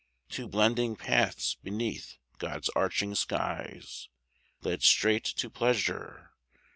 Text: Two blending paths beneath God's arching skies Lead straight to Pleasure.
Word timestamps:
Two 0.29 0.47
blending 0.47 0.95
paths 0.95 1.53
beneath 1.61 2.17
God's 2.39 2.69
arching 2.69 3.13
skies 3.13 4.09
Lead 4.63 4.81
straight 4.81 5.25
to 5.25 5.47
Pleasure. 5.47 6.31